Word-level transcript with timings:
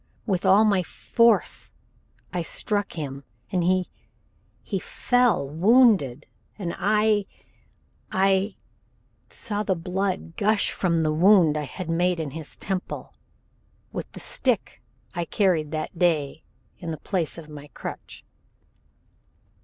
With 0.25 0.47
all 0.47 0.65
my 0.65 0.81
force 0.81 1.69
I 2.33 2.41
struck 2.41 2.93
him, 2.93 3.23
and 3.51 3.63
he 3.63 3.85
he 4.63 4.79
fell 4.79 5.47
wounded 5.47 6.25
and 6.57 6.73
I 6.79 7.27
I 8.11 8.55
saw 9.29 9.61
the 9.61 9.75
blood 9.75 10.37
gush 10.37 10.71
from 10.71 11.03
the 11.03 11.13
wound 11.13 11.55
I 11.55 11.65
had 11.65 11.87
made 11.87 12.19
in 12.19 12.31
his 12.31 12.55
temple 12.57 13.13
with 13.91 14.11
the 14.13 14.19
stick 14.19 14.81
I 15.13 15.23
carried 15.23 15.69
that 15.69 15.95
day 15.99 16.45
in 16.79 16.89
the 16.89 16.97
place 16.97 17.37
of 17.37 17.47
my 17.47 17.67
crutch. 17.67 18.23